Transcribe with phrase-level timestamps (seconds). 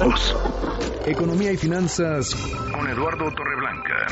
[0.00, 0.36] todos.
[1.06, 2.34] Economía y finanzas
[2.72, 4.06] con Eduardo Torreblanca.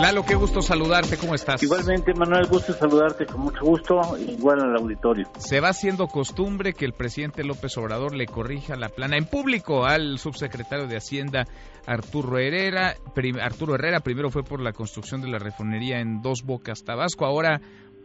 [0.00, 1.62] Lalo, qué gusto saludarte, ¿cómo estás?
[1.62, 5.28] Igualmente, Manuel, gusto saludarte con mucho gusto, igual al auditorio.
[5.38, 9.84] Se va haciendo costumbre que el presidente López Obrador le corrija la plana en público
[9.84, 11.44] al subsecretario de Hacienda
[11.86, 12.96] Arturo Herrera.
[13.40, 17.60] Arturo Herrera primero fue por la construcción de la refinería en Dos Bocas, Tabasco, ahora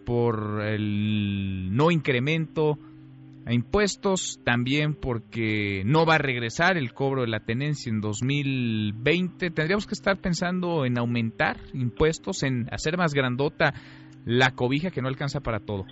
[0.06, 2.78] por el no incremento
[3.54, 9.52] impuestos, también porque no va a regresar el cobro de la tenencia en 2020.
[9.52, 13.74] Tendríamos que estar pensando en aumentar impuestos, en hacer más grandota
[14.26, 15.86] la cobija que no alcanza para todo.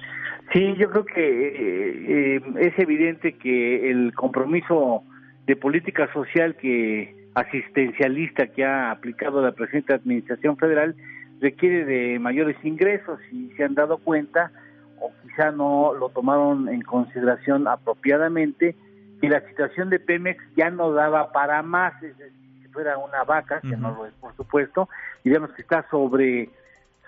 [0.53, 5.03] Sí, yo creo que eh, eh, es evidente que el compromiso
[5.45, 10.95] de política social que asistencialista que ha aplicado la presente administración federal
[11.39, 14.51] requiere de mayores ingresos y se han dado cuenta
[14.99, 18.75] o quizá no lo tomaron en consideración apropiadamente
[19.19, 23.23] que la situación de Pemex ya no daba para más, es decir, si fuera una
[23.23, 24.89] vaca, que no lo es por supuesto,
[25.23, 26.49] digamos que está sobre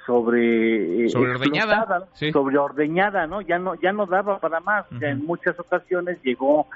[0.06, 3.42] sobre eh, sobreordeñada, sobreordeñada, ¿no?
[3.42, 6.68] Ya no ya no daba para más, en muchas ocasiones llegó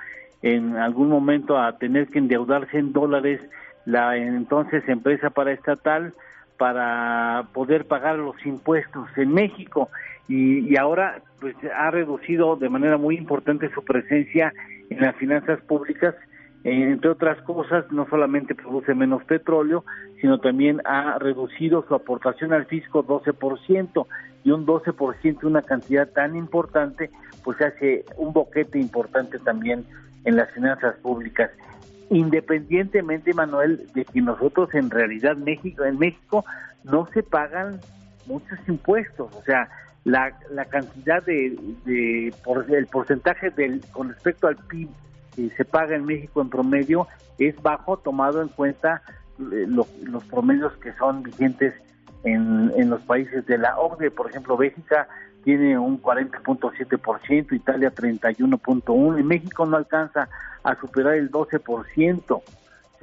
[0.43, 3.41] en algún momento a tener que endeudarse en dólares
[3.85, 6.13] la entonces empresa paraestatal
[6.57, 9.89] para poder pagar los impuestos en México
[10.27, 14.53] y, ahora pues ha reducido de manera muy importante su presencia
[14.89, 16.15] en las finanzas públicas
[16.63, 19.83] entre otras cosas, no solamente produce menos petróleo,
[20.21, 24.07] sino también ha reducido su aportación al fisco 12%,
[24.43, 27.09] y un 12%, una cantidad tan importante,
[27.43, 29.85] pues hace un boquete importante también
[30.25, 31.51] en las finanzas públicas.
[32.09, 36.45] Independientemente, Manuel, de que nosotros en realidad México, en México
[36.83, 37.79] no se pagan
[38.25, 39.69] muchos impuestos, o sea,
[40.03, 44.89] la, la cantidad de, por, el porcentaje del con respecto al PIB
[45.35, 47.07] que se paga en México en promedio
[47.39, 49.01] es bajo tomado en cuenta
[49.39, 51.73] eh, los promedios que son vigentes
[52.23, 55.07] en, en los países de la OCDE, por ejemplo, Bélgica
[55.43, 60.29] tiene un 40.7%, Italia 31.1% y México no alcanza
[60.63, 62.41] a superar el 12%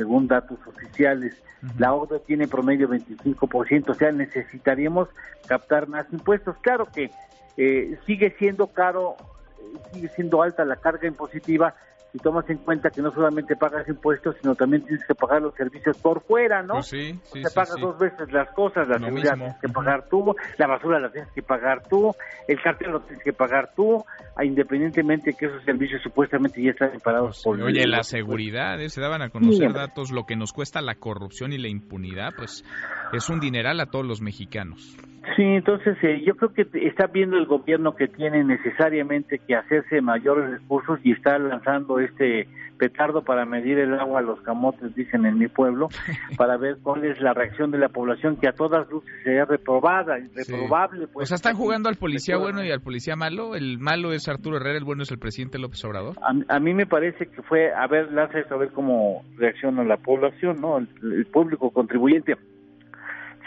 [0.00, 1.34] según datos oficiales.
[1.78, 5.10] La OCDE tiene promedio 25%, o sea, necesitaríamos
[5.46, 6.56] captar más impuestos.
[6.62, 7.10] Claro que
[7.58, 9.16] eh, sigue siendo caro,
[9.58, 11.74] eh, sigue siendo alta la carga impositiva,
[12.12, 15.54] si tomas en cuenta que no solamente pagas impuestos, sino también tienes que pagar los
[15.54, 16.74] servicios por fuera, ¿no?
[16.74, 20.66] Pues sí, sí, pagas dos veces las cosas, la seguridad tienes que pagar tú, la
[20.66, 22.12] basura la tienes que pagar tú,
[22.48, 24.04] el cartel lo tienes que pagar tú,
[24.42, 27.68] independientemente que esos servicios supuestamente ya están separados pues por...
[27.68, 28.88] Oye, la seguridad, ¿eh?
[28.88, 32.64] se daban a conocer datos, lo que nos cuesta la corrupción y la impunidad, pues
[33.12, 34.96] es un dineral a todos los mexicanos.
[35.36, 40.00] Sí, entonces eh, yo creo que está viendo el gobierno que tiene necesariamente que hacerse
[40.00, 45.26] mayores recursos y está lanzando este petardo para medir el agua a los camotes, dicen
[45.26, 45.88] en mi pueblo,
[46.38, 50.16] para ver cuál es la reacción de la población que a todas luces sea reprobada,
[50.34, 51.06] reprobable.
[51.08, 53.54] Pues, o sea, están jugando al policía bueno y al policía malo.
[53.54, 56.16] El malo es Arturo Herrera, el bueno es el presidente López Obrador.
[56.48, 60.60] A, mí me parece que fue, a ver, lanza a ver cómo reacciona la población,
[60.60, 60.78] ¿no?
[60.78, 62.36] el público contribuyente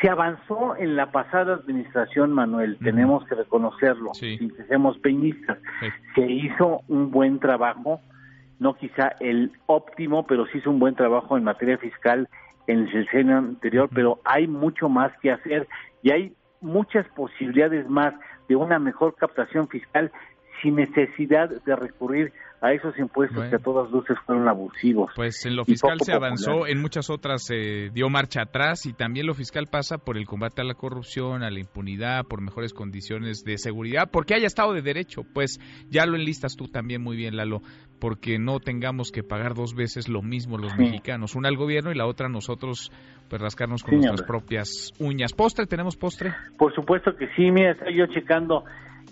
[0.04, 5.58] se avanzó en la pasada administración, Manuel, tenemos que reconocerlo, sin que seamos peñistas.
[6.14, 8.02] Se hizo un buen trabajo,
[8.60, 12.28] no quizá el óptimo, pero sí hizo un buen trabajo en materia fiscal
[12.68, 15.70] en el sexenio anterior, pero hay mucho más que hacer
[16.02, 18.14] y hay muchas posibilidades más
[18.50, 20.12] de una mejor captación fiscal
[20.62, 25.12] sin necesidad de recurrir a esos impuestos que a todas luces fueron abusivos.
[25.18, 29.28] Pues en lo fiscal se avanzó, en muchas otras se dio marcha atrás y también
[29.28, 33.44] lo fiscal pasa por el combate a la corrupción, a la impunidad, por mejores condiciones
[33.44, 35.24] de seguridad, porque haya Estado de Derecho.
[35.34, 35.60] Pues
[35.90, 37.62] ya lo enlistas tú también muy bien, Lalo,
[38.00, 41.96] porque no tengamos que pagar dos veces lo mismo los mexicanos, una al gobierno y
[41.96, 42.94] la otra nosotros
[43.28, 45.34] pues rascarnos con nuestras propias uñas.
[45.34, 45.66] ¿Postre?
[45.66, 46.34] ¿Tenemos postre?
[46.58, 48.64] Por supuesto que sí, mira, estoy yo checando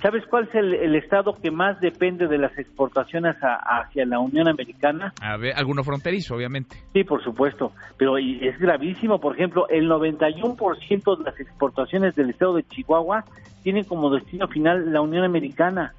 [0.01, 5.13] ¿Sabes cuál es el, estado que más depende de las exportaciones hacia la Unión Americana?
[5.21, 6.77] A ver, alguno fronterizo, obviamente.
[6.93, 9.19] Sí, por supuesto, pero es gravísimo.
[9.19, 13.23] Por ejemplo, el 91% de las exportaciones del estado de Chihuahua
[13.63, 15.93] tienen como destino final la Unión Americana.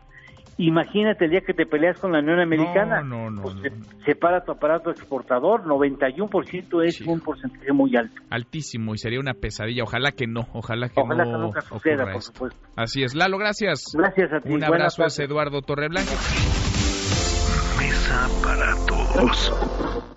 [0.63, 3.03] Imagínate el día que te peleas con la Unión Americana.
[3.03, 3.43] No, no, no.
[3.43, 3.57] Pues
[4.05, 8.23] separa tu aparato exportador, 91% es un porcentaje muy alto.
[8.31, 9.83] Altísimo y sería una pesadilla.
[9.83, 11.33] Ojalá que no, ojalá que ojalá no.
[11.33, 12.61] Que nunca suceda, por supuesto.
[12.77, 13.17] Así es.
[13.17, 13.93] Lalo, gracias.
[13.93, 14.53] Gracias a ti.
[14.53, 16.13] Un abrazo, es Eduardo Torreblanca.
[17.81, 20.13] Mesa para todos.